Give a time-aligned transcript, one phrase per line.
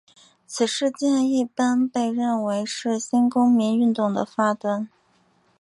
[0.47, 4.89] 此事件一般被认为是新公民运动的发端。